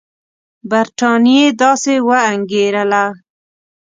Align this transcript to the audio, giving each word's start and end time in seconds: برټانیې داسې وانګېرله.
برټانیې 0.69 1.45
داسې 1.61 1.93
وانګېرله. 2.07 3.05